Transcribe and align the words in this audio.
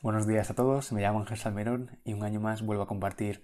Buenos 0.00 0.28
días 0.28 0.48
a 0.48 0.54
todos, 0.54 0.92
me 0.92 1.00
llamo 1.00 1.18
Ángel 1.18 1.38
Salmerón 1.38 1.98
y 2.04 2.12
un 2.12 2.22
año 2.22 2.38
más 2.38 2.62
vuelvo 2.62 2.84
a 2.84 2.86
compartir 2.86 3.42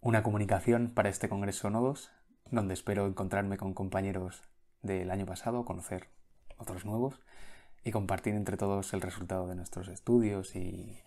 una 0.00 0.22
comunicación 0.22 0.92
para 0.94 1.10
este 1.10 1.28
Congreso 1.28 1.68
Nodos, 1.68 2.10
donde 2.50 2.72
espero 2.72 3.06
encontrarme 3.06 3.58
con 3.58 3.74
compañeros 3.74 4.42
del 4.80 5.10
año 5.10 5.26
pasado, 5.26 5.66
conocer 5.66 6.08
otros 6.56 6.86
nuevos 6.86 7.20
y 7.84 7.90
compartir 7.90 8.34
entre 8.34 8.56
todos 8.56 8.94
el 8.94 9.02
resultado 9.02 9.46
de 9.46 9.56
nuestros 9.56 9.88
estudios 9.88 10.56
y 10.56 11.02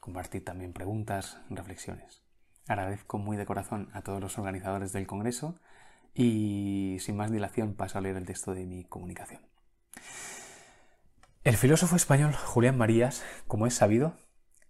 compartir 0.00 0.44
también 0.44 0.72
preguntas, 0.72 1.38
reflexiones. 1.48 2.24
Agradezco 2.66 3.18
muy 3.18 3.36
de 3.36 3.46
corazón 3.46 3.88
a 3.92 4.02
todos 4.02 4.20
los 4.20 4.36
organizadores 4.36 4.92
del 4.92 5.06
Congreso 5.06 5.60
y 6.12 6.96
sin 6.98 7.16
más 7.16 7.30
dilación 7.30 7.74
paso 7.74 7.98
a 7.98 8.00
leer 8.00 8.16
el 8.16 8.26
texto 8.26 8.52
de 8.52 8.66
mi 8.66 8.82
comunicación. 8.82 9.42
El 11.44 11.56
filósofo 11.56 11.96
español 11.96 12.34
Julián 12.34 12.78
Marías, 12.78 13.24
como 13.48 13.66
es 13.66 13.74
sabido, 13.74 14.16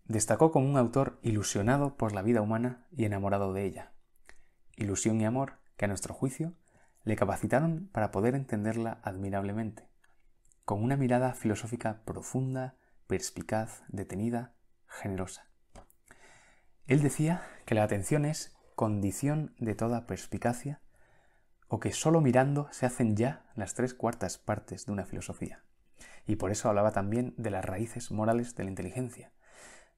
destacó 0.06 0.50
como 0.50 0.70
un 0.70 0.78
autor 0.78 1.18
ilusionado 1.20 1.98
por 1.98 2.12
la 2.12 2.22
vida 2.22 2.40
humana 2.40 2.86
y 2.90 3.04
enamorado 3.04 3.52
de 3.52 3.66
ella. 3.66 3.92
Ilusión 4.76 5.20
y 5.20 5.26
amor 5.26 5.58
que 5.76 5.84
a 5.84 5.88
nuestro 5.88 6.14
juicio 6.14 6.54
le 7.04 7.14
capacitaron 7.14 7.90
para 7.92 8.10
poder 8.10 8.34
entenderla 8.34 9.00
admirablemente, 9.02 9.86
con 10.64 10.82
una 10.82 10.96
mirada 10.96 11.34
filosófica 11.34 12.04
profunda, 12.06 12.76
perspicaz, 13.06 13.82
detenida, 13.88 14.54
generosa. 14.86 15.48
Él 16.86 17.02
decía 17.02 17.42
que 17.66 17.74
la 17.74 17.82
atención 17.82 18.24
es 18.24 18.56
condición 18.76 19.54
de 19.58 19.74
toda 19.74 20.06
perspicacia 20.06 20.80
o 21.68 21.80
que 21.80 21.92
sólo 21.92 22.22
mirando 22.22 22.68
se 22.70 22.86
hacen 22.86 23.14
ya 23.14 23.44
las 23.56 23.74
tres 23.74 23.92
cuartas 23.92 24.38
partes 24.38 24.86
de 24.86 24.92
una 24.92 25.04
filosofía 25.04 25.62
y 26.26 26.36
por 26.36 26.50
eso 26.50 26.68
hablaba 26.68 26.92
también 26.92 27.34
de 27.36 27.50
las 27.50 27.64
raíces 27.64 28.10
morales 28.10 28.54
de 28.54 28.64
la 28.64 28.70
inteligencia, 28.70 29.32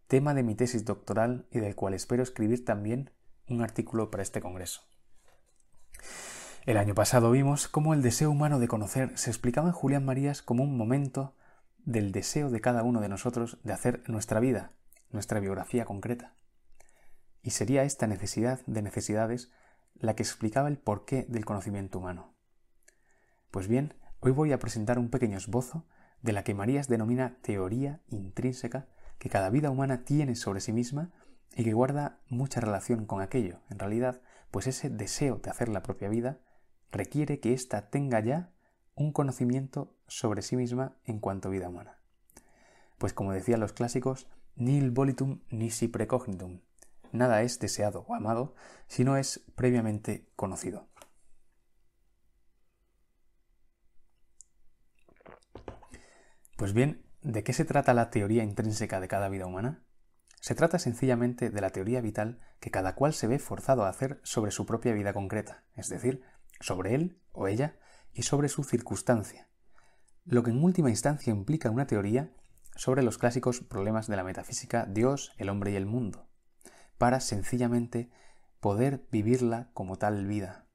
tema 0.07 0.35
de 0.35 0.43
mi 0.43 0.55
tesis 0.55 0.85
doctoral 0.85 1.47
y 1.51 1.61
del 1.61 1.75
cual 1.75 1.95
espero 1.95 2.23
escribir 2.23 2.65
también 2.65 3.11
un 3.49 3.63
artículo 3.63 4.11
para 4.11 4.23
este 4.23 4.41
Congreso. 4.41 4.83
El 6.67 6.79
año 6.79 6.95
pasado 6.95 7.31
vimos 7.31 7.69
cómo 7.69 7.93
el 7.93 8.03
deseo 8.03 8.31
humano 8.31 8.59
de 8.59 8.69
conocer 8.69 9.17
se 9.19 9.31
explicaba 9.31 9.69
en 9.69 9.75
Julián 9.75 10.05
Marías 10.05 10.41
como 10.41 10.63
un 10.63 10.77
momento 10.77 11.35
del 11.85 12.11
deseo 12.11 12.51
de 12.51 12.61
cada 12.61 12.83
uno 12.83 13.01
de 13.03 13.11
nosotros 13.11 13.59
de 13.65 13.75
hacer 13.75 14.03
nuestra 14.07 14.41
vida, 14.41 14.73
nuestra 15.11 15.41
biografía 15.41 15.85
concreta. 15.85 16.35
Y 17.43 17.51
sería 17.51 17.85
esta 17.85 18.07
necesidad 18.07 18.61
de 18.67 18.81
necesidades 18.81 19.53
la 19.95 20.17
que 20.17 20.23
explicaba 20.23 20.69
el 20.69 20.79
porqué 20.79 21.27
del 21.29 21.45
conocimiento 21.45 21.99
humano. 21.99 22.35
Pues 23.51 23.69
bien, 23.69 23.95
hoy 24.21 24.33
voy 24.33 24.53
a 24.53 24.59
presentar 24.59 24.99
un 24.99 25.11
pequeño 25.11 25.37
esbozo 25.37 25.85
de 26.25 26.33
la 26.33 26.43
que 26.43 26.55
Marías 26.55 26.89
denomina 26.89 27.37
teoría 27.43 28.01
intrínseca 28.09 28.89
que 29.19 29.29
cada 29.29 29.51
vida 29.51 29.71
humana 29.71 30.05
tiene 30.05 30.37
sobre 30.37 30.61
sí 30.61 30.73
misma 30.73 31.13
y 31.55 31.65
que 31.65 31.75
guarda 31.75 32.19
mucha 32.31 32.61
relación 32.61 33.05
con 33.05 33.21
aquello. 33.21 33.61
En 33.69 33.79
realidad, 33.79 34.23
pues 34.51 34.67
ese 34.67 34.89
deseo 34.89 35.37
de 35.37 35.51
hacer 35.51 35.69
la 35.69 35.83
propia 35.83 36.09
vida 36.09 36.41
requiere 36.91 37.41
que 37.41 37.53
ésta 37.53 37.91
tenga 37.91 38.21
ya 38.21 38.51
un 38.95 39.13
conocimiento 39.13 39.95
sobre 40.07 40.41
sí 40.41 40.57
misma 40.57 40.97
en 41.05 41.19
cuanto 41.19 41.49
a 41.49 41.51
vida 41.51 41.69
humana. 41.69 41.99
Pues 42.97 43.13
como 43.13 43.33
decían 43.33 43.61
los 43.61 43.75
clásicos, 43.75 44.27
nil 44.57 44.93
volitum 44.93 45.41
nisi 45.51 45.89
precognitum. 45.89 46.61
Nada 47.13 47.43
es 47.43 47.59
deseado 47.59 48.07
o 48.09 48.15
amado 48.15 48.55
si 48.87 49.05
no 49.05 49.19
es 49.19 49.45
previamente 49.57 50.27
conocido. 50.37 50.89
Pues 56.65 56.73
bien, 56.73 57.05
¿de 57.21 57.45
qué 57.45 57.53
se 57.53 57.67
trata 57.67 57.93
la 57.93 58.09
teoría 58.09 58.43
intrínseca 58.43 58.99
de 58.99 59.07
cada 59.07 59.29
vida 59.29 59.45
humana? 59.45 59.85
Se 60.41 60.55
trata 60.55 60.79
sencillamente 60.79 61.51
de 61.51 61.61
la 61.61 61.69
teoría 61.69 62.01
vital 62.01 62.41
que 62.59 62.71
cada 62.71 62.95
cual 62.95 63.13
se 63.13 63.27
ve 63.27 63.39
forzado 63.39 63.85
a 63.85 63.91
hacer 63.91 64.19
sobre 64.23 64.51
su 64.51 64.65
propia 64.65 64.95
vida 64.95 65.13
concreta, 65.13 65.65
es 65.75 65.91
decir, 65.91 66.23
sobre 66.61 66.95
él 66.95 67.21
o 67.33 67.49
ella 67.49 67.77
y 68.15 68.23
sobre 68.23 68.49
su 68.49 68.65
circunstancia, 68.65 69.51
lo 70.25 70.43
que 70.43 70.53
en 70.53 70.65
última 70.65 70.89
instancia 70.89 71.35
implica 71.35 71.69
una 71.69 71.87
teoría 71.87 72.33
sobre 72.77 73.03
los 73.03 73.19
clásicos 73.19 73.61
problemas 73.61 74.07
de 74.07 74.17
la 74.17 74.25
metafísica 74.25 74.87
Dios, 74.87 75.35
el 75.37 75.51
hombre 75.51 75.73
y 75.73 75.77
el 75.77 75.85
mundo, 75.85 76.31
para 76.97 77.21
sencillamente 77.21 78.11
poder 78.61 79.07
vivirla 79.11 79.69
como 79.75 79.97
tal 79.97 80.27
vida, 80.27 80.67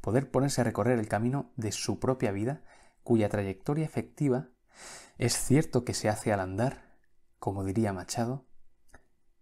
poder 0.00 0.30
ponerse 0.30 0.62
a 0.62 0.64
recorrer 0.64 0.98
el 0.98 1.08
camino 1.08 1.52
de 1.56 1.72
su 1.72 2.00
propia 2.00 2.32
vida, 2.32 2.62
cuya 3.02 3.28
trayectoria 3.28 3.84
efectiva 3.84 4.55
es 5.18 5.34
cierto 5.34 5.84
que 5.84 5.94
se 5.94 6.08
hace 6.08 6.32
al 6.32 6.40
andar, 6.40 6.98
como 7.38 7.64
diría 7.64 7.92
Machado, 7.92 8.46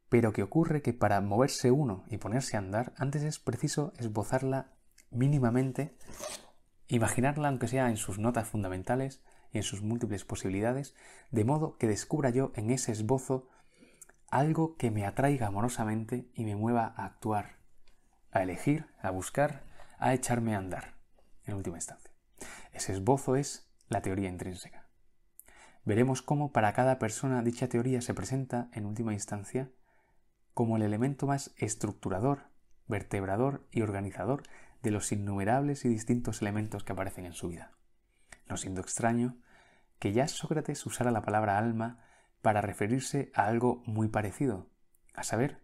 pero 0.09 0.33
que 0.33 0.43
ocurre 0.43 0.83
que 0.83 0.93
para 0.93 1.21
moverse 1.21 1.71
uno 1.71 2.05
y 2.09 2.19
ponerse 2.19 2.57
a 2.57 2.61
andar, 2.61 2.93
antes 2.97 3.23
es 3.23 3.39
preciso 3.39 3.93
esbozarla 3.99 4.73
mínimamente, 5.11 5.97
imaginarla 6.87 7.49
aunque 7.49 7.69
sea 7.69 7.89
en 7.89 7.97
sus 7.97 8.19
notas 8.19 8.49
fundamentales 8.49 9.23
y 9.53 9.59
en 9.59 9.65
sus 9.65 9.83
múltiples 9.83 10.25
posibilidades, 10.25 10.95
de 11.31 11.45
modo 11.45 11.77
que 11.79 11.89
descubra 11.89 12.31
yo 12.31 12.53
en 12.55 12.71
ese 12.71 12.93
esbozo 12.93 13.49
algo 14.29 14.77
que 14.77 14.91
me 14.91 15.07
atraiga 15.07 15.47
amorosamente 15.47 16.29
y 16.35 16.45
me 16.45 16.57
mueva 16.57 16.95
a 16.97 17.07
actuar, 17.07 17.57
a 18.31 18.43
elegir, 18.43 18.87
a 19.01 19.11
buscar, 19.11 19.65
a 19.99 20.13
echarme 20.13 20.55
a 20.55 20.59
andar, 20.59 20.95
en 21.45 21.55
última 21.55 21.77
instancia. 21.77 22.11
Ese 22.73 22.93
esbozo 22.93 23.37
es 23.37 23.69
la 23.89 24.03
teoría 24.03 24.29
intrínseca. 24.29 24.84
Veremos 25.85 26.23
cómo 26.23 26.53
para 26.53 26.73
cada 26.73 26.99
persona 26.99 27.43
dicha 27.43 27.69
teoría 27.69 28.01
se 28.01 28.15
presenta, 28.15 28.69
en 28.73 28.87
última 28.87 29.13
instancia, 29.13 29.71
como 30.55 30.77
el 30.77 30.83
elemento 30.83 31.27
más 31.27 31.53
estructurador, 31.59 32.49
vertebrador 32.87 33.67
y 33.71 33.83
organizador 33.83 34.45
de 34.83 34.91
los 34.91 35.13
innumerables 35.13 35.85
y 35.85 35.89
distintos 35.89 36.41
elementos 36.43 36.85
que 36.85 36.93
aparecen 36.93 37.27
en 37.27 37.33
su 37.33 37.49
vida. 37.49 37.73
No 38.49 38.57
siendo 38.57 38.81
extraño 38.81 39.37
que 39.99 40.13
ya 40.13 40.29
Sócrates 40.29 40.85
usara 40.87 41.11
la 41.11 41.23
palabra 41.23 41.59
alma 41.59 42.05
para 42.41 42.61
referirse 42.61 43.31
a 43.35 43.47
algo 43.47 43.83
muy 43.87 44.09
parecido, 44.09 44.71
a 45.15 45.23
saber, 45.23 45.63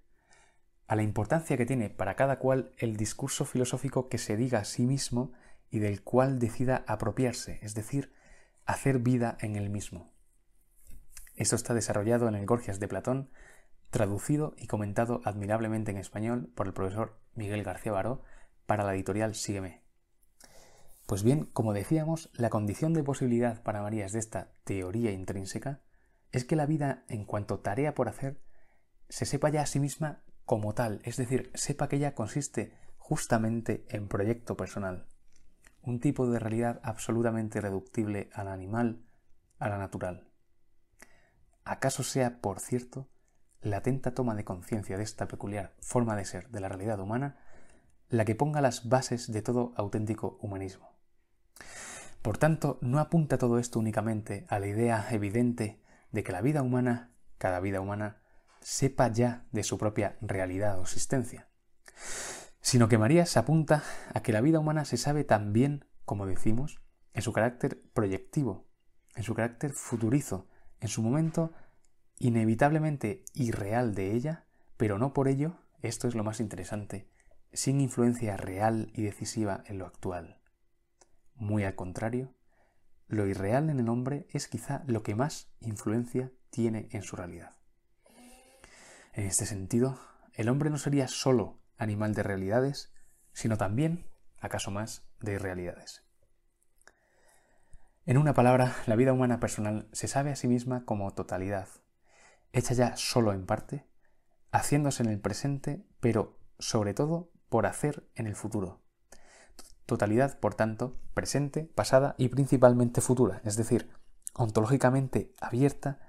a 0.87 0.97
la 0.97 1.03
importancia 1.03 1.57
que 1.57 1.67
tiene 1.67 1.89
para 1.89 2.17
cada 2.17 2.39
cual 2.39 2.73
el 2.79 2.97
discurso 2.97 3.45
filosófico 3.45 4.09
que 4.09 4.19
se 4.19 4.37
diga 4.37 4.61
a 4.61 4.65
sí 4.65 4.87
mismo 4.87 5.33
y 5.71 5.79
del 5.79 6.03
cual 6.03 6.39
decida 6.39 6.85
apropiarse, 6.87 7.59
es 7.63 7.75
decir, 7.75 8.13
hacer 8.71 9.01
vida 9.01 9.37
en 9.41 9.57
él 9.57 9.69
mismo. 9.69 10.13
Esto 11.35 11.57
está 11.57 11.75
desarrollado 11.75 12.29
en 12.29 12.35
el 12.35 12.47
Gorgias 12.47 12.79
de 12.79 12.89
Platón, 12.89 13.31
traducido 13.91 14.55
y 14.57 14.69
comentado 14.69 15.21
admirablemente 15.25 15.91
en 15.91 15.97
español 15.97 16.53
por 16.55 16.67
el 16.67 16.73
profesor 16.73 17.19
Miguel 17.35 17.65
García 17.65 17.93
Baró 17.93 18.23
para 18.67 18.85
la 18.85 18.95
editorial 18.95 19.35
Sígueme. 19.35 19.83
Pues 21.07 21.25
bien, 21.25 21.47
como 21.47 21.73
decíamos, 21.73 22.31
la 22.33 22.51
condición 22.51 22.93
de 22.93 23.03
posibilidad 23.03 23.63
para 23.63 23.83
Marías 23.83 24.13
de 24.13 24.21
esta 24.21 24.53
teoría 24.63 25.11
intrínseca 25.11 25.81
es 26.31 26.45
que 26.45 26.55
la 26.55 26.67
vida, 26.67 27.05
en 27.09 27.25
cuanto 27.25 27.59
tarea 27.59 27.95
por 27.95 28.09
hacer, 28.09 28.41
se 29.09 29.27
sepa 29.27 29.51
ya 29.51 29.63
a 29.63 29.67
sí 29.67 29.81
misma 29.81 30.23
como 30.45 30.75
tal, 30.75 31.01
es 31.03 31.17
decir, 31.17 31.51
sepa 31.55 31.89
que 31.89 31.97
ella 31.97 32.15
consiste 32.15 32.73
justamente 32.99 33.85
en 33.89 34.07
proyecto 34.07 34.57
personal 34.57 35.10
un 35.83 36.01
tipo 36.01 36.29
de 36.29 36.39
realidad 36.39 36.81
absolutamente 36.83 37.61
reductible 37.61 38.31
al 38.33 38.49
animal, 38.49 39.05
a 39.59 39.69
la 39.69 39.79
natural. 39.79 40.29
¿Acaso 41.65 42.03
sea, 42.03 42.41
por 42.41 42.61
cierto, 42.61 43.09
la 43.61 43.79
atenta 43.79 44.15
toma 44.15 44.35
de 44.35 44.45
conciencia 44.45 44.97
de 44.97 45.05
esta 45.05 45.29
peculiar 45.29 45.75
forma 45.81 46.17
de 46.17 46.25
ser 46.25 46.49
de 46.49 46.61
la 46.61 46.69
realidad 46.69 46.99
humana 46.99 47.39
la 48.09 48.25
que 48.25 48.35
ponga 48.35 48.61
las 48.61 48.89
bases 48.89 49.31
de 49.31 49.43
todo 49.43 49.73
auténtico 49.77 50.39
humanismo? 50.41 50.91
Por 52.23 52.39
tanto, 52.39 52.79
no 52.83 52.99
apunta 52.99 53.39
todo 53.39 53.59
esto 53.59 53.79
únicamente 53.79 54.47
a 54.49 54.59
la 54.59 54.67
idea 54.67 55.07
evidente 55.11 55.83
de 56.13 56.23
que 56.23 56.33
la 56.33 56.43
vida 56.43 56.63
humana, 56.63 57.13
cada 57.39 57.61
vida 57.61 57.81
humana, 57.81 58.21
sepa 58.61 59.09
ya 59.09 59.47
de 59.53 59.63
su 59.63 59.79
propia 59.79 60.19
realidad 60.21 60.79
o 60.79 60.83
existencia, 60.83 61.49
sino 62.61 62.89
que 62.89 62.99
María 62.99 63.27
se 63.27 63.39
apunta 63.39 63.83
a 64.13 64.23
que 64.23 64.33
la 64.33 64.41
vida 64.41 64.59
humana 64.59 64.85
se 64.85 64.97
sabe 64.97 65.25
también, 65.25 65.85
como 66.05 66.27
decimos, 66.27 66.81
en 67.15 67.23
su 67.23 67.33
carácter 67.33 67.83
proyectivo, 67.93 68.67
en 69.15 69.23
su 69.23 69.35
carácter 69.35 69.73
futurizo, 69.73 70.47
en 70.81 70.89
su 70.89 71.03
momento 71.03 71.53
inevitablemente 72.19 73.25
irreal 73.35 73.95
de 73.95 74.13
ella, 74.13 74.45
pero 74.77 74.99
no 74.99 75.13
por 75.13 75.27
ello, 75.29 75.57
esto 75.83 76.07
es 76.07 76.15
lo 76.15 76.23
más 76.23 76.41
interesante, 76.41 77.09
sin 77.53 77.81
influencia 77.81 78.37
real 78.37 78.91
y 78.95 79.03
decisiva 79.03 79.65
en 79.67 79.79
lo 79.79 79.87
actual. 79.87 80.39
Muy 81.35 81.65
al 81.65 81.75
contrario, 81.75 82.35
lo 83.09 83.27
irreal 83.27 83.71
en 83.71 83.81
el 83.81 83.89
hombre 83.89 84.27
es 84.31 84.47
quizá 84.47 84.85
lo 84.87 85.03
que 85.03 85.15
más 85.15 85.51
influencia 85.61 86.31
tiene 86.51 86.89
en 86.93 87.03
su 87.03 87.17
realidad. 87.17 87.57
En 89.13 89.25
este 89.27 89.47
sentido, 89.47 89.99
el 90.35 90.49
hombre 90.49 90.71
no 90.71 90.79
sería 90.79 91.09
sólo 91.09 91.60
animal 91.81 92.15
de 92.15 92.23
realidades, 92.23 92.93
sino 93.33 93.57
también, 93.57 94.07
acaso 94.39 94.71
más, 94.71 95.03
de 95.21 95.35
irrealidades. 95.35 96.05
En 98.07 98.19
una 98.19 98.35
palabra, 98.35 98.77
la 98.87 98.97
vida 98.97 99.13
humana 99.13 99.41
personal 99.41 99.89
se 99.93 100.07
sabe 100.07 100.31
a 100.31 100.37
sí 100.37 100.47
misma 100.47 100.85
como 100.85 101.13
totalidad, 101.13 101.69
hecha 102.53 102.75
ya 102.75 102.97
solo 102.97 103.33
en 103.33 103.47
parte, 103.47 103.87
haciéndose 104.53 105.03
en 105.03 105.09
el 105.09 105.21
presente, 105.21 105.85
pero 106.01 106.39
sobre 106.59 106.95
todo 106.95 107.33
por 107.49 107.67
hacer 107.67 108.09
en 108.15 108.27
el 108.27 108.37
futuro. 108.37 108.83
Totalidad, 109.87 110.39
por 110.39 110.55
tanto, 110.55 111.01
presente, 111.15 111.65
pasada 111.65 112.15
y 112.19 112.29
principalmente 112.29 113.01
futura, 113.01 113.41
es 113.45 113.57
decir, 113.57 113.91
ontológicamente 114.35 115.35
abierta, 115.41 116.01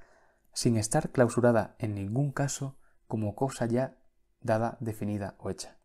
sin 0.54 0.78
estar 0.78 1.12
clausurada 1.12 1.76
en 1.80 1.96
ningún 1.96 2.32
caso 2.32 2.78
como 3.08 3.36
cosa 3.36 3.66
ya 3.66 4.01
dada, 4.42 4.78
definida 4.80 5.36
o 5.40 5.50
hecha. 5.50 5.78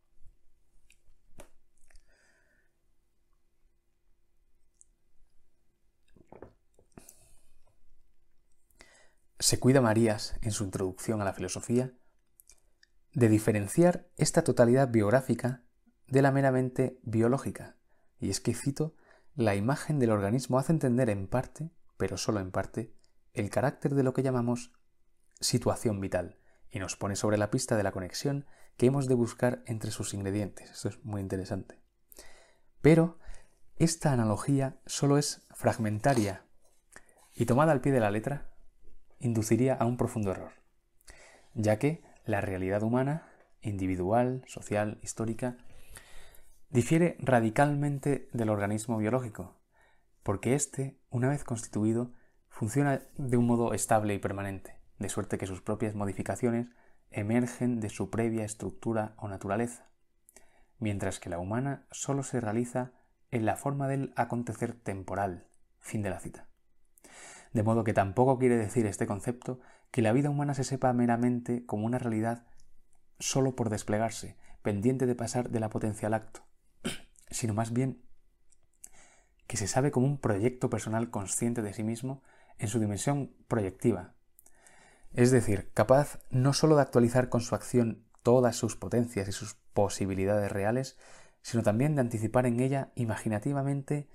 Se 9.39 9.61
cuida 9.61 9.81
Marías, 9.81 10.35
en 10.41 10.51
su 10.51 10.65
introducción 10.65 11.21
a 11.21 11.25
la 11.25 11.35
filosofía, 11.35 11.93
de 13.13 13.29
diferenciar 13.29 14.09
esta 14.17 14.43
totalidad 14.43 14.91
biográfica 14.91 15.63
de 16.09 16.23
la 16.23 16.33
meramente 16.33 16.99
biológica. 17.03 17.77
Y 18.19 18.31
es 18.31 18.41
que, 18.41 18.55
cito, 18.55 18.97
la 19.35 19.55
imagen 19.55 19.99
del 19.99 20.11
organismo 20.11 20.59
hace 20.59 20.73
entender 20.73 21.11
en 21.11 21.29
parte, 21.29 21.71
pero 21.97 22.17
solo 22.17 22.41
en 22.41 22.51
parte, 22.51 22.95
el 23.35 23.51
carácter 23.51 23.95
de 23.95 24.03
lo 24.03 24.15
que 24.15 24.23
llamamos 24.23 24.73
situación 25.39 26.01
vital 26.01 26.39
y 26.71 26.79
nos 26.79 26.97
pone 26.97 27.17
sobre 27.17 27.39
la 27.39 27.51
pista 27.51 27.77
de 27.77 27.83
la 27.83 27.93
conexión 27.93 28.47
que 28.77 28.87
hemos 28.87 29.09
de 29.09 29.15
buscar 29.15 29.63
entre 29.67 29.91
sus 29.91 30.15
ingredientes. 30.15 30.71
Esto 30.71 30.89
es 30.89 31.05
muy 31.05 31.21
interesante. 31.21 31.81
Pero 32.83 33.19
esta 33.77 34.13
analogía 34.13 34.79
solo 34.87 35.19
es 35.19 35.47
fragmentaria 35.55 36.45
y 37.35 37.47
tomada 37.47 37.73
al 37.73 37.81
pie 37.81 37.93
de 37.93 38.01
la 38.01 38.11
letra 38.11 38.51
induciría 39.19 39.75
a 39.75 39.87
un 39.87 39.97
profundo 39.97 40.31
error, 40.31 40.53
ya 41.55 41.79
que 41.79 42.03
la 42.25 42.41
realidad 42.41 42.83
humana, 42.83 43.31
individual, 43.61 44.43
social, 44.47 44.99
histórica, 45.03 45.59
difiere 46.71 47.17
radicalmente 47.21 48.29
del 48.33 48.51
organismo 48.51 48.99
biológico, 48.99 49.61
porque 50.23 50.55
éste, 50.55 50.99
una 51.11 51.29
vez 51.29 51.45
constituido, 51.45 52.13
funciona 52.49 53.03
de 53.17 53.37
un 53.37 53.47
modo 53.47 53.75
estable 53.75 54.15
y 54.15 54.19
permanente, 54.19 54.76
de 54.99 55.09
suerte 55.09 55.39
que 55.39 55.47
sus 55.47 55.61
propias 55.61 55.95
modificaciones 55.95 56.69
emergen 57.11 57.81
de 57.81 57.89
su 57.89 58.11
previa 58.11 58.45
estructura 58.45 59.15
o 59.17 59.29
naturaleza, 59.29 59.91
mientras 60.79 61.21
que 61.21 61.31
la 61.31 61.39
humana 61.39 61.87
sólo 61.91 62.23
se 62.23 62.41
realiza 62.41 62.93
en 63.31 63.47
la 63.47 63.57
forma 63.57 63.89
del 63.89 64.13
acontecer 64.17 64.75
temporal, 64.75 65.49
fin 65.81 66.03
de 66.03 66.11
la 66.11 66.21
cita. 66.21 66.49
De 67.53 67.63
modo 67.63 67.85
que 67.85 67.95
tampoco 67.95 68.39
quiere 68.39 68.57
decir 68.57 68.87
este 68.87 69.07
concepto 69.07 69.61
que 69.91 70.03
la 70.03 70.13
vida 70.13 70.31
humana 70.31 70.55
se 70.55 70.65
sepa 70.65 70.93
meramente 70.93 71.65
como 71.65 71.87
una 71.87 71.99
realidad 71.99 72.47
solo 73.19 73.57
por 73.57 73.71
desplegarse, 73.71 74.37
pendiente 74.63 75.07
de 75.07 75.15
pasar 75.15 75.51
de 75.51 75.61
la 75.61 75.71
potencia 75.71 76.09
al 76.09 76.15
acto, 76.15 76.45
sino 77.31 77.55
más 77.55 77.73
bien 77.73 78.03
que 79.47 79.57
se 79.57 79.69
sabe 79.69 79.91
como 79.91 80.07
un 80.07 80.19
proyecto 80.19 80.69
personal 80.69 81.11
consciente 81.11 81.63
de 81.63 81.73
sí 81.73 81.85
mismo 81.85 82.23
en 82.59 82.69
su 82.69 82.81
dimensión 82.81 83.35
proyectiva. 83.49 84.16
Es 85.13 85.31
decir, 85.31 85.71
capaz 85.73 86.19
no 86.31 86.53
sólo 86.53 86.77
de 86.77 86.83
actualizar 86.83 87.29
con 87.29 87.41
su 87.41 87.55
acción 87.55 88.05
todas 88.23 88.57
sus 88.57 88.77
potencias 88.77 89.29
y 89.29 89.33
sus 89.33 89.55
posibilidades 89.73 90.51
reales, 90.51 90.99
sino 91.43 91.63
también 91.63 91.95
de 91.95 92.01
anticipar 92.01 92.47
en 92.47 92.61
ella 92.61 92.93
imaginativamente 92.97 94.09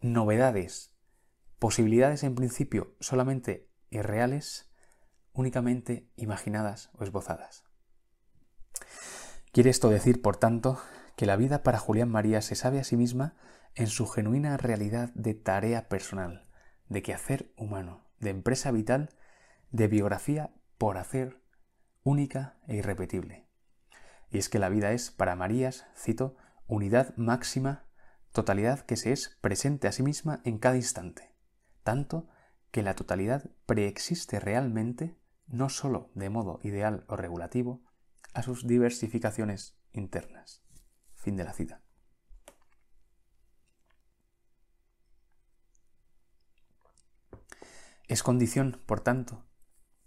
novedades, 0.00 0.92
posibilidades 1.58 2.22
en 2.22 2.34
principio 2.34 2.94
solamente 3.00 3.70
irreales, 3.90 4.70
únicamente 5.32 6.10
imaginadas 6.16 6.90
o 6.94 7.04
esbozadas. 7.04 7.64
Quiere 9.52 9.70
esto 9.70 9.88
decir, 9.88 10.22
por 10.22 10.36
tanto, 10.36 10.78
que 11.16 11.26
la 11.26 11.36
vida 11.36 11.62
para 11.62 11.78
Julián 11.78 12.08
María 12.08 12.40
se 12.40 12.54
sabe 12.54 12.78
a 12.78 12.84
sí 12.84 12.96
misma 12.96 13.34
en 13.74 13.88
su 13.88 14.06
genuina 14.06 14.56
realidad 14.56 15.10
de 15.14 15.34
tarea 15.34 15.88
personal, 15.88 16.46
de 16.88 17.02
quehacer 17.02 17.52
humano, 17.56 18.06
de 18.20 18.30
empresa 18.30 18.70
vital, 18.70 19.10
de 19.70 19.88
biografía 19.88 20.52
por 20.78 20.98
hacer, 20.98 21.42
única 22.02 22.58
e 22.66 22.76
irrepetible. 22.76 23.48
Y 24.30 24.38
es 24.38 24.48
que 24.48 24.58
la 24.58 24.68
vida 24.68 24.92
es, 24.92 25.10
para 25.10 25.36
Marías, 25.36 25.86
cito, 25.96 26.36
unidad 26.66 27.16
máxima, 27.16 27.86
totalidad 28.32 28.80
que 28.80 28.96
se 28.96 29.12
es 29.12 29.36
presente 29.40 29.88
a 29.88 29.92
sí 29.92 30.02
misma 30.02 30.40
en 30.44 30.58
cada 30.58 30.76
instante, 30.76 31.34
tanto 31.82 32.28
que 32.70 32.82
la 32.82 32.94
totalidad 32.94 33.50
preexiste 33.66 34.38
realmente, 34.38 35.18
no 35.46 35.68
sólo 35.68 36.10
de 36.14 36.30
modo 36.30 36.60
ideal 36.62 37.04
o 37.08 37.16
regulativo, 37.16 37.82
a 38.32 38.42
sus 38.42 38.66
diversificaciones 38.66 39.76
internas. 39.92 40.62
Fin 41.14 41.36
de 41.36 41.44
la 41.44 41.52
cita. 41.52 41.82
Es 48.06 48.22
condición, 48.22 48.80
por 48.86 49.00
tanto, 49.00 49.44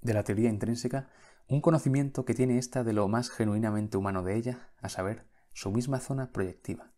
de 0.03 0.13
la 0.13 0.23
teoría 0.23 0.49
intrínseca 0.49 1.09
un 1.47 1.61
conocimiento 1.61 2.25
que 2.25 2.33
tiene 2.33 2.57
ésta 2.57 2.83
de 2.83 2.93
lo 2.93 3.07
más 3.07 3.29
genuinamente 3.29 3.97
humano 3.97 4.23
de 4.23 4.35
ella, 4.35 4.69
a 4.81 4.89
saber, 4.89 5.27
su 5.53 5.71
misma 5.71 5.99
zona 5.99 6.31
proyectiva, 6.31 6.91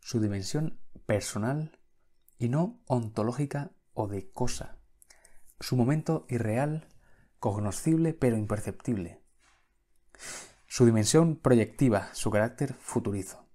su 0.00 0.20
dimensión 0.20 0.78
personal 1.04 1.78
y 2.38 2.48
no 2.48 2.80
ontológica 2.86 3.72
o 3.92 4.08
de 4.08 4.30
cosa, 4.30 4.78
su 5.60 5.76
momento 5.76 6.26
irreal, 6.28 6.88
cognoscible 7.38 8.14
pero 8.14 8.36
imperceptible, 8.36 9.22
su 10.66 10.84
dimensión 10.86 11.36
proyectiva, 11.36 12.08
su 12.12 12.30
carácter 12.30 12.74
futurizo. 12.74 13.46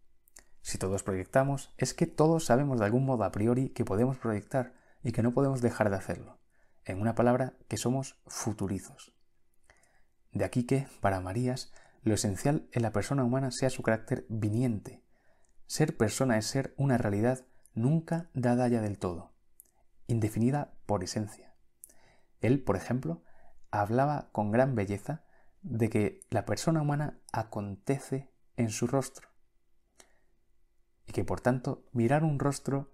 Si 0.62 0.78
todos 0.78 1.04
proyectamos, 1.04 1.74
es 1.78 1.94
que 1.94 2.06
todos 2.06 2.46
sabemos 2.46 2.80
de 2.80 2.86
algún 2.86 3.06
modo 3.06 3.24
a 3.24 3.32
priori 3.32 3.70
que 3.70 3.86
podemos 3.86 4.18
proyectar 4.18 4.74
y 5.04 5.12
que 5.12 5.24
no 5.24 5.34
podemos 5.34 5.62
dejar 5.62 5.90
de 5.90 5.96
hacerlo. 5.96 6.41
En 6.86 7.00
una 7.00 7.16
palabra, 7.16 7.54
que 7.68 7.78
somos 7.78 8.18
futurizos. 8.26 9.14
De 10.32 10.46
aquí 10.46 10.66
que, 10.66 10.88
para 11.02 11.20
Marías, 11.20 11.72
lo 12.04 12.14
esencial 12.14 12.68
en 12.72 12.82
la 12.82 12.92
persona 12.92 13.24
humana 13.24 13.52
sea 13.52 13.70
su 13.70 13.84
carácter 13.84 14.26
viniente. 14.30 15.04
Ser 15.68 15.96
persona 15.96 16.38
es 16.38 16.48
ser 16.48 16.74
una 16.78 16.98
realidad 16.98 17.46
nunca 17.74 18.30
dada 18.34 18.68
ya 18.68 18.82
del 18.82 18.98
todo, 18.98 19.34
indefinida 20.08 20.74
por 20.86 21.04
esencia. 21.04 21.54
Él, 22.40 22.64
por 22.64 22.76
ejemplo, 22.76 23.24
hablaba 23.70 24.30
con 24.32 24.52
gran 24.52 24.76
belleza 24.76 25.24
de 25.62 25.90
que 25.90 26.22
la 26.30 26.46
persona 26.46 26.82
humana 26.82 27.20
acontece 27.32 28.32
en 28.58 28.70
su 28.70 28.88
rostro 28.88 29.30
y 31.08 31.14
que 31.14 31.24
por 31.24 31.42
tanto 31.42 31.86
mirar 31.92 32.24
un 32.24 32.40
rostro 32.40 32.94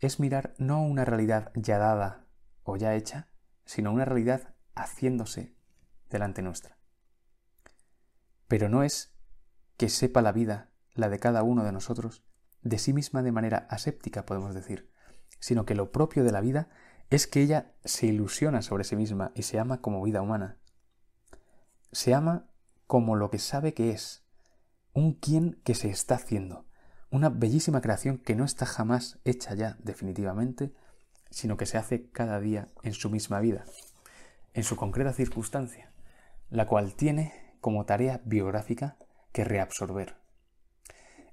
es 0.00 0.18
mirar 0.18 0.54
no 0.58 0.82
una 0.82 1.04
realidad 1.04 1.52
ya 1.54 1.78
dada 1.78 2.21
o 2.64 2.76
ya 2.76 2.94
hecha, 2.94 3.28
sino 3.64 3.92
una 3.92 4.04
realidad 4.04 4.54
haciéndose 4.74 5.54
delante 6.10 6.42
nuestra. 6.42 6.78
Pero 8.48 8.68
no 8.68 8.82
es 8.82 9.14
que 9.76 9.88
sepa 9.88 10.22
la 10.22 10.32
vida, 10.32 10.70
la 10.94 11.08
de 11.08 11.18
cada 11.18 11.42
uno 11.42 11.64
de 11.64 11.72
nosotros, 11.72 12.24
de 12.62 12.78
sí 12.78 12.92
misma 12.92 13.22
de 13.22 13.32
manera 13.32 13.66
aséptica, 13.70 14.26
podemos 14.26 14.54
decir, 14.54 14.90
sino 15.40 15.64
que 15.64 15.74
lo 15.74 15.90
propio 15.90 16.24
de 16.24 16.32
la 16.32 16.40
vida 16.40 16.68
es 17.10 17.26
que 17.26 17.42
ella 17.42 17.74
se 17.84 18.06
ilusiona 18.06 18.62
sobre 18.62 18.84
sí 18.84 18.96
misma 18.96 19.32
y 19.34 19.42
se 19.42 19.58
ama 19.58 19.80
como 19.80 20.02
vida 20.02 20.22
humana. 20.22 20.58
Se 21.90 22.14
ama 22.14 22.46
como 22.86 23.16
lo 23.16 23.30
que 23.30 23.38
sabe 23.38 23.74
que 23.74 23.90
es, 23.90 24.24
un 24.92 25.14
quien 25.14 25.60
que 25.64 25.74
se 25.74 25.90
está 25.90 26.14
haciendo, 26.14 26.66
una 27.10 27.28
bellísima 27.28 27.80
creación 27.80 28.18
que 28.18 28.34
no 28.34 28.44
está 28.44 28.66
jamás 28.66 29.18
hecha 29.24 29.54
ya 29.54 29.76
definitivamente, 29.82 30.74
sino 31.32 31.56
que 31.56 31.66
se 31.66 31.78
hace 31.78 32.08
cada 32.10 32.38
día 32.40 32.68
en 32.82 32.92
su 32.92 33.10
misma 33.10 33.40
vida, 33.40 33.64
en 34.54 34.62
su 34.62 34.76
concreta 34.76 35.12
circunstancia, 35.12 35.90
la 36.50 36.66
cual 36.66 36.94
tiene 36.94 37.32
como 37.60 37.86
tarea 37.86 38.20
biográfica 38.24 38.96
que 39.32 39.44
reabsorber. 39.44 40.16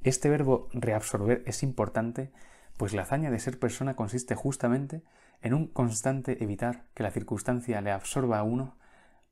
Este 0.03 0.29
verbo 0.29 0.69
reabsorber 0.71 1.43
es 1.45 1.61
importante, 1.61 2.31
pues 2.77 2.93
la 2.93 3.01
hazaña 3.01 3.29
de 3.29 3.39
ser 3.39 3.59
persona 3.59 3.95
consiste 3.95 4.35
justamente 4.35 5.03
en 5.41 5.53
un 5.53 5.67
constante 5.67 6.41
evitar 6.43 6.85
que 6.93 7.03
la 7.03 7.11
circunstancia 7.11 7.81
le 7.81 7.91
absorba 7.91 8.39
a 8.39 8.43
uno 8.43 8.77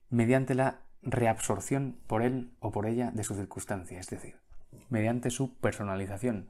mediante 0.09 0.55
la 0.55 0.81
reabsorción 1.01 1.97
por 2.07 2.21
él 2.21 2.51
o 2.59 2.71
por 2.71 2.85
ella 2.85 3.11
de 3.11 3.23
su 3.23 3.35
circunstancia, 3.35 3.99
es 3.99 4.07
decir, 4.07 4.35
mediante 4.89 5.29
su 5.29 5.55
personalización, 5.55 6.49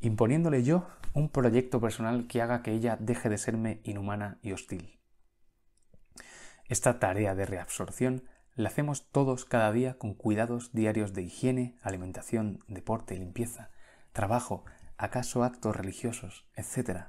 imponiéndole 0.00 0.62
yo 0.62 0.86
un 1.12 1.28
proyecto 1.28 1.80
personal 1.80 2.26
que 2.26 2.42
haga 2.42 2.62
que 2.62 2.72
ella 2.72 2.96
deje 3.00 3.28
de 3.28 3.38
serme 3.38 3.80
inhumana 3.84 4.38
y 4.42 4.52
hostil. 4.52 5.00
Esta 6.66 6.98
tarea 6.98 7.34
de 7.34 7.46
reabsorción 7.46 8.24
la 8.54 8.68
hacemos 8.68 9.10
todos 9.10 9.44
cada 9.44 9.72
día 9.72 9.98
con 9.98 10.14
cuidados 10.14 10.72
diarios 10.72 11.14
de 11.14 11.22
higiene, 11.22 11.78
alimentación, 11.82 12.64
deporte, 12.68 13.16
limpieza, 13.16 13.70
trabajo, 14.12 14.64
acaso 14.96 15.44
actos 15.44 15.74
religiosos, 15.74 16.48
etc. 16.54 17.06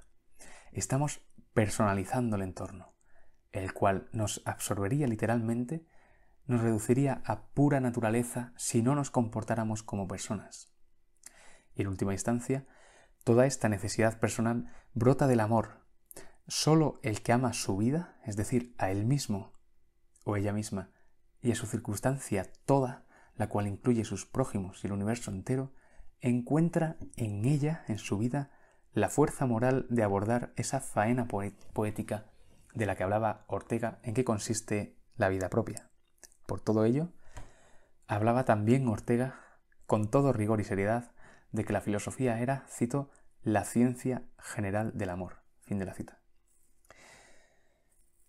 Estamos 0.72 1.22
personalizando 1.54 2.38
el 2.38 2.44
entorno. 2.44 2.92
el 3.52 3.74
cual 3.74 4.08
nos 4.14 4.42
absorbería 4.46 5.08
literalmente, 5.08 5.86
nos 6.46 6.62
reduciría 6.62 7.22
a 7.26 7.48
pura 7.50 7.82
naturaleza 7.82 8.54
si 8.56 8.82
no 8.82 8.96
nos 8.96 9.12
comportáramos 9.12 9.84
como 9.84 10.08
personas. 10.08 10.74
Y 11.76 11.82
en 11.82 11.90
última 11.90 12.14
instancia, 12.14 12.66
toda 13.24 13.46
esta 13.46 13.70
necesidad 13.70 14.20
personal 14.20 14.74
brota 14.94 15.28
del 15.28 15.40
amor. 15.40 15.86
Solo 16.48 17.00
el 17.04 17.22
que 17.22 17.32
ama 17.32 17.54
su 17.54 17.78
vida, 17.78 18.18
es 18.26 18.36
decir, 18.36 18.76
a 18.78 18.92
él 18.92 19.06
mismo 19.06 19.54
o 20.26 20.36
ella 20.36 20.54
misma, 20.54 20.92
y 21.42 21.52
a 21.52 21.56
su 21.56 21.66
circunstancia 21.66 22.52
toda, 22.66 23.06
la 23.36 23.50
cual 23.50 23.68
incluye 23.68 24.06
sus 24.06 24.26
prójimos 24.26 24.84
y 24.84 24.88
el 24.88 24.94
universo 24.94 25.32
entero, 25.32 25.74
encuentra 26.20 26.98
en 27.16 27.46
ella, 27.46 27.84
en 27.88 27.98
su 27.98 28.18
vida, 28.18 28.52
la 28.94 29.10
fuerza 29.10 29.46
moral 29.46 29.88
de 29.90 30.04
abordar 30.04 30.54
esa 30.56 30.80
faena 30.80 31.28
poética 31.28 32.26
de 32.74 32.86
la 32.86 32.96
que 32.96 33.04
hablaba 33.04 33.46
Ortega 33.48 34.00
en 34.04 34.14
qué 34.14 34.24
consiste 34.24 34.98
la 35.16 35.30
vida 35.30 35.50
propia. 35.50 35.90
Por 36.46 36.60
todo 36.60 36.86
ello, 36.86 37.10
hablaba 38.08 38.46
también 38.46 38.88
Ortega, 38.88 39.40
con 39.86 40.10
todo 40.10 40.34
rigor 40.34 40.60
y 40.60 40.64
seriedad, 40.64 41.12
de 41.52 41.66
que 41.66 41.74
la 41.74 41.82
filosofía 41.82 42.40
era, 42.40 42.66
cito, 42.70 43.12
la 43.44 43.64
ciencia 43.64 44.24
general 44.38 44.92
del 44.96 45.10
amor. 45.10 45.44
Fin 45.62 45.80
de 45.80 45.86
la 45.86 45.94
cita. 45.94 46.22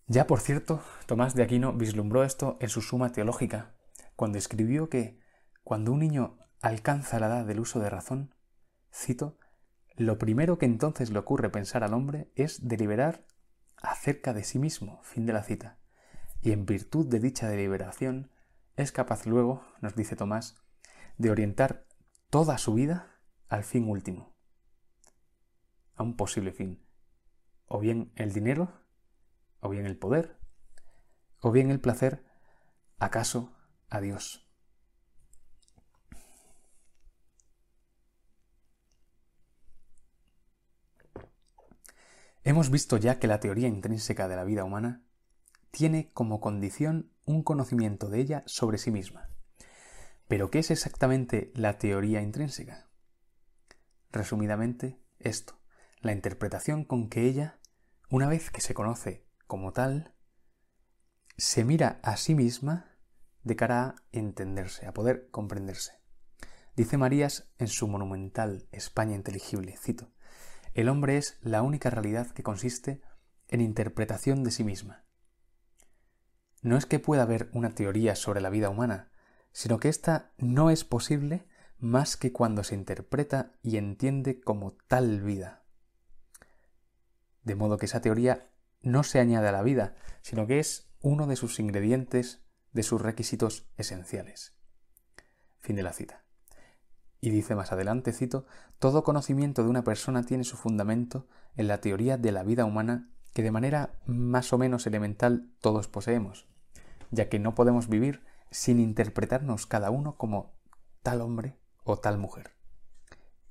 Ya 0.07 0.27
por 0.27 0.41
cierto, 0.41 0.81
Tomás 1.05 1.33
de 1.33 1.43
Aquino 1.43 1.73
vislumbró 1.73 2.23
esto 2.23 2.57
en 2.59 2.69
su 2.69 2.81
suma 2.81 3.11
teológica, 3.11 3.75
cuando 4.15 4.37
escribió 4.37 4.89
que 4.89 5.19
cuando 5.63 5.91
un 5.91 5.99
niño 5.99 6.37
alcanza 6.61 7.19
la 7.19 7.27
edad 7.27 7.45
del 7.45 7.59
uso 7.59 7.79
de 7.79 7.89
razón, 7.89 8.35
cito, 8.93 9.39
lo 9.95 10.17
primero 10.17 10.57
que 10.57 10.65
entonces 10.65 11.09
le 11.09 11.19
ocurre 11.19 11.49
pensar 11.49 11.83
al 11.83 11.93
hombre 11.93 12.31
es 12.35 12.67
deliberar 12.67 13.25
acerca 13.81 14.33
de 14.33 14.43
sí 14.43 14.59
mismo, 14.59 15.01
fin 15.03 15.25
de 15.25 15.33
la 15.33 15.43
cita, 15.43 15.77
y 16.41 16.51
en 16.51 16.65
virtud 16.65 17.07
de 17.07 17.19
dicha 17.19 17.47
deliberación 17.47 18.31
es 18.75 18.91
capaz 18.91 19.25
luego, 19.25 19.63
nos 19.81 19.95
dice 19.95 20.15
Tomás, 20.15 20.57
de 21.17 21.31
orientar 21.31 21.85
toda 22.29 22.57
su 22.57 22.73
vida 22.73 23.12
al 23.53 23.63
fin 23.63 23.87
último, 23.87 24.33
a 25.93 26.01
un 26.01 26.17
posible 26.17 26.51
fin, 26.51 26.83
o 27.67 27.79
bien 27.79 28.11
el 28.15 28.33
dinero, 28.33 28.73
o 29.59 29.69
bien 29.69 29.85
el 29.85 29.95
poder, 29.95 30.39
o 31.39 31.51
bien 31.51 31.69
el 31.69 31.79
placer, 31.79 32.25
acaso 32.97 33.55
a 33.89 34.01
Dios. 34.01 34.49
Hemos 42.43 42.71
visto 42.71 42.97
ya 42.97 43.19
que 43.19 43.27
la 43.27 43.39
teoría 43.39 43.67
intrínseca 43.67 44.27
de 44.27 44.35
la 44.35 44.45
vida 44.45 44.63
humana 44.63 45.03
tiene 45.69 46.09
como 46.13 46.41
condición 46.41 47.11
un 47.25 47.43
conocimiento 47.43 48.09
de 48.09 48.19
ella 48.19 48.43
sobre 48.47 48.79
sí 48.79 48.89
misma. 48.89 49.29
Pero 50.27 50.49
¿qué 50.49 50.57
es 50.57 50.71
exactamente 50.71 51.51
la 51.53 51.77
teoría 51.77 52.19
intrínseca? 52.19 52.89
Resumidamente, 54.13 54.99
esto, 55.17 55.59
la 55.99 56.11
interpretación 56.11 56.85
con 56.85 57.09
que 57.09 57.25
ella, 57.27 57.59
una 58.11 58.29
vez 58.29 58.51
que 58.51 58.61
se 58.61 58.75
conoce 58.75 59.25
como 59.47 59.73
tal, 59.73 60.13
se 61.35 61.65
mira 61.65 61.99
a 62.03 62.15
sí 62.15 62.35
misma 62.35 62.91
de 63.41 63.55
cara 63.55 63.81
a 63.81 63.95
entenderse, 64.11 64.85
a 64.85 64.93
poder 64.93 65.31
comprenderse. 65.31 65.93
Dice 66.75 66.95
Marías 66.97 67.51
en 67.57 67.67
su 67.67 67.87
monumental 67.87 68.67
España 68.71 69.15
inteligible, 69.15 69.75
cito, 69.77 70.13
el 70.75 70.89
hombre 70.89 71.17
es 71.17 71.39
la 71.41 71.63
única 71.63 71.89
realidad 71.89 72.29
que 72.29 72.43
consiste 72.43 73.01
en 73.47 73.61
interpretación 73.61 74.43
de 74.43 74.51
sí 74.51 74.63
misma. 74.63 75.05
No 76.61 76.77
es 76.77 76.85
que 76.85 76.99
pueda 76.99 77.23
haber 77.23 77.49
una 77.51 77.73
teoría 77.73 78.15
sobre 78.15 78.41
la 78.41 78.51
vida 78.51 78.69
humana, 78.69 79.11
sino 79.53 79.79
que 79.79 79.89
ésta 79.89 80.33
no 80.37 80.69
es 80.69 80.83
posible 80.83 81.47
más 81.83 82.15
que 82.15 82.31
cuando 82.31 82.63
se 82.63 82.75
interpreta 82.75 83.51
y 83.61 83.75
entiende 83.75 84.39
como 84.39 84.77
tal 84.87 85.21
vida. 85.21 85.65
De 87.43 87.55
modo 87.55 87.77
que 87.77 87.87
esa 87.87 87.99
teoría 87.99 88.49
no 88.81 89.03
se 89.03 89.19
añade 89.19 89.49
a 89.49 89.51
la 89.51 89.63
vida, 89.63 89.97
sino 90.21 90.47
que 90.47 90.59
es 90.59 90.89
uno 91.01 91.27
de 91.27 91.35
sus 91.35 91.59
ingredientes, 91.59 92.41
de 92.71 92.83
sus 92.83 93.01
requisitos 93.01 93.67
esenciales. 93.75 94.55
Fin 95.59 95.75
de 95.75 95.83
la 95.83 95.91
cita. 95.91 96.23
Y 97.19 97.31
dice 97.31 97.53
más 97.53 97.73
adelante, 97.73 98.13
cito, 98.13 98.45
todo 98.79 99.03
conocimiento 99.03 99.61
de 99.61 99.69
una 99.69 99.83
persona 99.83 100.23
tiene 100.23 100.45
su 100.45 100.55
fundamento 100.55 101.27
en 101.57 101.67
la 101.67 101.81
teoría 101.81 102.17
de 102.17 102.31
la 102.31 102.43
vida 102.43 102.63
humana 102.63 103.09
que 103.33 103.43
de 103.43 103.51
manera 103.51 103.99
más 104.05 104.53
o 104.53 104.57
menos 104.57 104.87
elemental 104.87 105.51
todos 105.59 105.89
poseemos, 105.89 106.47
ya 107.11 107.27
que 107.27 107.39
no 107.39 107.55
podemos 107.55 107.89
vivir 107.89 108.23
sin 108.51 108.79
interpretarnos 108.79 109.67
cada 109.67 109.89
uno 109.89 110.15
como 110.15 110.53
tal 111.01 111.19
hombre 111.19 111.57
o 111.83 111.97
tal 111.97 112.17
mujer, 112.17 112.51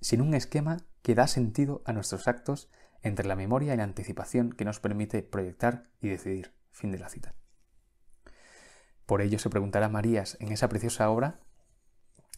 sin 0.01 0.21
un 0.21 0.35
esquema 0.35 0.79
que 1.03 1.15
da 1.15 1.27
sentido 1.27 1.83
a 1.85 1.93
nuestros 1.93 2.29
actos 2.29 2.71
entre 3.03 3.27
la 3.27 3.37
memoria 3.37 3.75
y 3.75 3.77
la 3.77 3.85
anticipación 3.85 4.53
que 4.53 4.65
nos 4.65 4.81
permite 4.81 5.23
proyectar 5.23 5.91
y 6.01 6.09
decidir. 6.09 6.55
Fin 6.71 6.91
de 6.91 6.99
la 6.99 7.11
cita. 7.11 7.35
Por 9.05 9.21
ello 9.21 9.39
se 9.39 9.51
preguntará 9.51 9.89
Marías 9.89 10.39
en 10.41 10.53
esa 10.53 10.69
preciosa 10.69 11.11
obra 11.11 11.41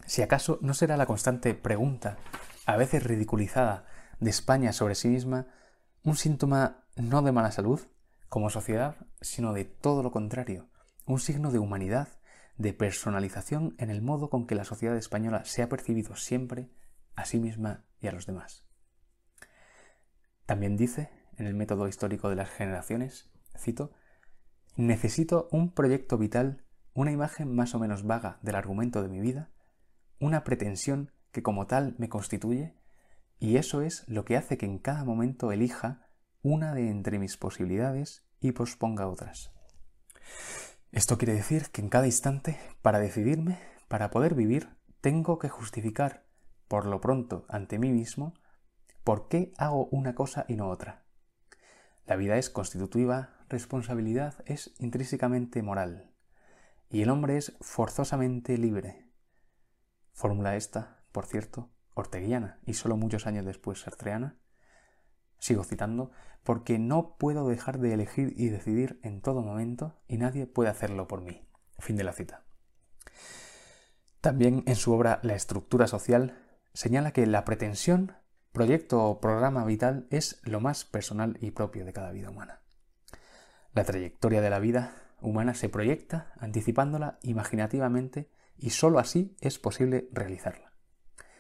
si 0.07 0.23
acaso 0.23 0.59
no 0.61 0.75
será 0.75 0.97
la 0.97 1.07
constante 1.07 1.55
pregunta, 1.55 2.19
a 2.67 2.77
veces 2.77 3.05
ridiculizada, 3.05 3.87
de 4.21 4.31
España 4.31 4.73
sobre 4.73 4.95
sí 4.95 5.09
misma 5.09 5.47
un 6.03 6.17
síntoma 6.17 6.85
no 6.97 7.23
de 7.23 7.33
mala 7.33 7.51
salud 7.51 7.81
como 8.29 8.51
sociedad, 8.51 8.97
sino 9.21 9.53
de 9.53 9.65
todo 9.65 10.03
lo 10.03 10.11
contrario, 10.11 10.69
un 11.07 11.21
signo 11.21 11.51
de 11.51 11.59
humanidad, 11.59 12.09
de 12.57 12.73
personalización 12.73 13.75
en 13.79 13.91
el 13.91 14.03
modo 14.03 14.31
con 14.31 14.47
que 14.47 14.55
la 14.55 14.65
sociedad 14.65 14.97
española 14.97 15.45
se 15.45 15.63
ha 15.63 15.69
percibido 15.69 16.17
siempre 16.17 16.71
a 17.17 17.25
sí 17.25 17.39
misma 17.39 17.85
y 18.01 18.07
a 18.07 18.13
los 18.13 18.27
demás. 18.27 18.65
También 20.47 20.77
dice, 20.77 21.11
en 21.37 21.47
el 21.47 21.55
método 21.55 21.89
histórico 21.89 22.29
de 22.29 22.37
las 22.37 22.51
generaciones, 22.51 23.31
cito, 23.59 23.93
necesito 24.77 25.49
un 25.51 25.73
proyecto 25.73 26.19
vital, 26.19 26.65
una 26.95 27.13
imagen 27.13 27.55
más 27.55 27.75
o 27.75 27.79
menos 27.79 28.05
vaga 28.05 28.39
del 28.43 28.55
argumento 28.55 29.03
de 29.03 29.09
mi 29.09 29.21
vida, 29.21 29.51
una 30.21 30.45
pretensión 30.45 31.13
que 31.33 31.43
como 31.43 31.67
tal 31.67 31.97
me 31.99 32.09
constituye, 32.09 32.77
y 33.41 33.57
eso 33.57 33.83
es 33.83 34.05
lo 34.07 34.25
que 34.25 34.37
hace 34.37 34.57
que 34.57 34.67
en 34.67 34.79
cada 34.79 35.05
momento 35.05 35.51
elija 35.51 36.07
una 36.43 36.75
de 36.75 36.91
entre 36.91 37.19
mis 37.19 37.37
posibilidades 37.37 38.25
y 38.41 38.53
posponga 38.53 39.09
otras. 39.09 39.51
Esto 40.95 41.19
quiere 41.19 41.35
decir 41.35 41.71
que 41.71 41.81
en 41.81 41.89
cada 41.89 42.07
instante, 42.07 42.59
para 42.81 43.01
decidirme, 43.01 43.59
para 43.89 44.11
poder 44.11 44.35
vivir, 44.35 44.69
tengo 45.01 45.39
que 45.39 45.49
justificar, 45.49 46.25
por 46.69 46.87
lo 46.87 47.01
pronto, 47.01 47.45
ante 47.49 47.79
mí 47.79 47.91
mismo, 47.91 48.35
¿Por 49.05 49.29
qué 49.29 49.53
hago 49.59 49.87
una 49.91 50.15
cosa 50.15 50.47
y 50.49 50.57
no 50.57 50.71
otra? 50.71 51.05
La 52.07 52.17
vida 52.17 52.39
es 52.39 52.49
constitutiva, 52.49 53.37
responsabilidad 53.51 54.43
es 54.47 54.73
intrínsecamente 54.79 55.63
moral, 55.63 56.11
y 56.89 57.03
el 57.03 57.11
hombre 57.11 57.37
es 57.37 57.55
forzosamente 57.61 58.57
libre. 58.57 59.11
Fórmula 60.15 60.57
esta, 60.57 61.03
por 61.13 61.27
cierto, 61.27 61.71
orteguiana 61.93 62.61
y 62.65 62.75
solo 62.75 62.97
muchos 62.97 63.27
años 63.27 63.45
después 63.45 63.81
sartreana. 63.81 64.39
Sigo 65.45 65.63
citando, 65.63 66.11
porque 66.43 66.79
no 66.79 67.19
puedo 67.19 67.47
dejar 67.47 67.79
de 67.79 67.93
elegir 67.93 68.33
y 68.35 68.49
decidir 68.49 68.99
en 69.03 69.21
todo 69.21 69.43
momento 69.43 69.95
y 70.09 70.17
nadie 70.17 70.47
puede 70.47 70.71
hacerlo 70.71 71.07
por 71.07 71.21
mí. 71.21 71.47
Fin 71.79 71.97
de 71.97 72.05
la 72.05 72.15
cita. 72.15 72.45
También 74.23 74.63
en 74.65 74.75
su 74.75 74.95
obra 74.95 75.21
La 75.23 75.35
estructura 75.35 75.87
social 75.87 76.39
señala 76.73 77.13
que 77.13 77.27
la 77.27 77.45
pretensión 77.45 78.13
proyecto 78.53 79.05
o 79.05 79.21
programa 79.21 79.67
vital 79.67 80.07
es 80.09 80.41
lo 80.45 80.61
más 80.61 80.87
personal 80.87 81.37
y 81.43 81.51
propio 81.51 81.85
de 81.85 81.93
cada 81.93 82.11
vida 82.11 82.31
humana. 82.31 82.63
La 83.75 83.85
trayectoria 83.85 84.41
de 84.41 84.49
la 84.49 84.61
vida 84.61 84.95
humana 85.21 85.53
se 85.53 85.69
proyecta 85.69 86.33
anticipándola 86.39 87.19
imaginativamente 87.21 88.31
y 88.57 88.71
sólo 88.71 88.99
así 88.99 89.37
es 89.43 89.59
posible 89.59 90.09
realizarla. 90.11 90.74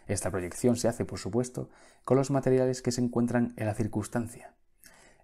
Esta 0.06 0.30
proyección 0.30 0.76
se 0.76 0.88
hace, 0.88 1.04
por 1.04 1.18
supuesto, 1.18 1.70
con 2.04 2.16
los 2.16 2.30
materiales 2.30 2.82
que 2.82 2.92
se 2.92 3.00
encuentran 3.00 3.54
en 3.56 3.66
la 3.66 3.74
circunstancia. 3.74 4.54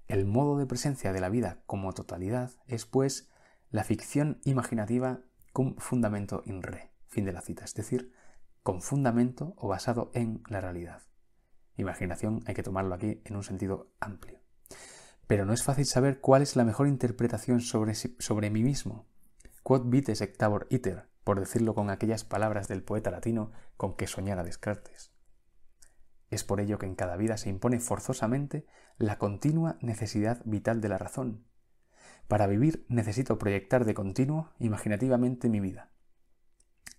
El 0.09 0.27
modo 0.27 0.59
de 0.59 0.67
presencia 0.67 1.13
de 1.13 1.21
la 1.21 1.29
vida 1.29 1.63
como 1.67 1.93
totalidad 1.93 2.51
es, 2.67 2.87
pues, 2.87 3.31
la 3.71 3.85
ficción 3.85 4.41
imaginativa 4.45 5.21
con 5.53 5.77
fundamento 5.77 6.43
in 6.47 6.63
re, 6.63 6.91
fin 7.09 7.25
de 7.25 7.33
la 7.33 7.43
cita, 7.43 7.65
es 7.65 7.75
decir, 7.75 8.13
con 8.63 8.83
fundamento 8.83 9.55
o 9.57 9.69
basado 9.69 10.11
en 10.15 10.43
la 10.49 10.61
realidad. 10.61 11.03
Imaginación 11.77 12.43
hay 12.47 12.55
que 12.55 12.63
tomarlo 12.63 12.95
aquí 12.95 13.21
en 13.25 13.37
un 13.37 13.43
sentido 13.43 13.93
amplio. 14.01 14.41
Pero 15.27 15.45
no 15.45 15.53
es 15.53 15.63
fácil 15.63 15.87
saber 15.87 16.21
cuál 16.21 16.43
es 16.43 16.57
la 16.57 16.65
mejor 16.65 16.89
interpretación 16.89 17.61
sobre, 17.61 17.95
sobre 17.95 18.51
mí 18.51 18.63
mismo. 18.63 19.07
Quod 19.63 19.87
vites 19.87 20.21
ectabor 20.21 20.67
iter, 20.71 21.10
por 21.25 21.39
decirlo 21.39 21.75
con 21.75 21.91
aquellas 21.91 22.25
palabras 22.25 22.69
del 22.69 22.83
poeta 22.83 23.11
latino 23.11 23.53
con 23.77 23.97
que 23.97 24.07
soñara 24.07 24.43
Descartes. 24.43 25.12
Es 26.31 26.45
por 26.45 26.61
ello 26.61 26.79
que 26.79 26.87
en 26.87 26.95
cada 26.95 27.17
vida 27.17 27.37
se 27.37 27.49
impone 27.49 27.81
forzosamente 27.81 28.67
la 28.97 29.19
continua 29.19 29.77
necesidad 29.81 30.41
vital 30.45 30.81
de 30.81 30.89
la 30.89 30.99
razón, 30.99 31.47
Para 32.29 32.47
vivir 32.47 32.87
necesito 32.89 33.39
proyectar 33.39 33.85
de 33.85 33.95
continuo, 33.95 34.53
imaginativamente, 34.61 35.49
mi 35.49 35.59
vida. 35.59 35.91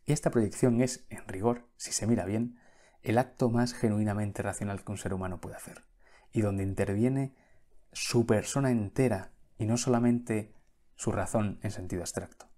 Y 0.06 0.12
esta 0.12 0.30
proyección 0.30 0.82
es, 0.82 1.06
en 1.10 1.26
rigor, 1.28 1.70
si 1.78 1.94
se 1.94 2.06
mira 2.06 2.26
bien, 2.26 2.60
el 3.02 3.18
acto 3.18 3.50
más 3.50 3.74
genuinamente 3.74 4.44
racional 4.44 4.84
que 4.84 4.92
un 4.92 4.98
ser 4.98 5.14
humano 5.14 5.40
puede 5.40 5.56
hacer, 5.56 5.86
y 6.34 6.42
donde 6.42 6.64
interviene 6.64 7.34
su 7.94 8.26
persona 8.26 8.72
entera 8.72 9.32
y 9.58 9.66
no 9.66 9.78
solamente 9.78 10.54
su 10.96 11.12
razón 11.12 11.60
en 11.64 11.72
sentido 11.72 12.02
abstracto. 12.02 12.51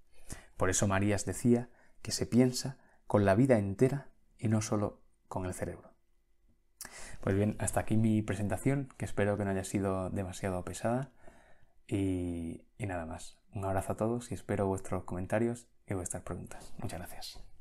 Por 0.58 0.70
eso 0.70 0.88
Marías 0.88 1.26
decía 1.26 1.70
que 2.02 2.12
se 2.12 2.26
piensa 2.26 2.78
con 3.08 3.26
la 3.26 3.36
vida 3.36 3.58
entera 3.58 4.10
y 4.38 4.48
no 4.48 4.62
solo 4.62 5.02
con 5.28 5.46
el 5.46 5.54
cerebro. 5.54 5.94
Pues 7.22 7.36
bien, 7.36 7.56
hasta 7.60 7.80
aquí 7.80 7.96
mi 7.98 8.22
presentación, 8.22 8.90
que 8.98 9.06
espero 9.06 9.38
que 9.38 9.46
no 9.46 9.52
haya 9.52 9.64
sido 9.64 10.10
demasiado 10.10 10.64
pesada. 10.66 11.12
Y, 11.88 12.66
y 12.78 12.86
nada 12.86 13.06
más. 13.06 13.38
Un 13.54 13.66
abrazo 13.66 13.94
a 13.94 13.98
todos 13.98 14.32
y 14.32 14.34
espero 14.34 14.68
vuestros 14.68 15.04
comentarios 15.04 15.68
y 15.88 15.94
vuestras 15.94 16.24
preguntas. 16.24 16.74
Muchas 16.80 17.00
gracias. 17.00 17.53